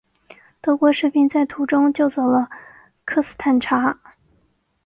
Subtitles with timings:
[0.61, 2.49] 德军士兵在途中救走了
[3.05, 3.99] 科斯坦察。